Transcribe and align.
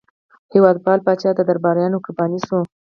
هېوادپال 0.53 0.99
پاچا 1.05 1.31
د 1.35 1.39
درباریانو 1.49 2.03
قرباني 2.05 2.39
شو. 2.47 2.59